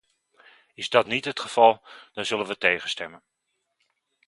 Is 0.73 0.89
dat 0.89 1.05
niet 1.05 1.25
het 1.25 1.39
geval, 1.39 1.81
dan 2.13 2.25
zullen 2.25 2.45
we 2.47 2.57
tegen 2.57 2.89
stemmen. 2.89 3.23